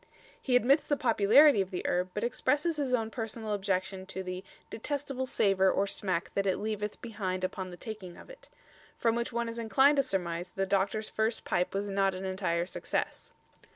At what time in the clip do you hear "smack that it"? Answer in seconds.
5.85-6.57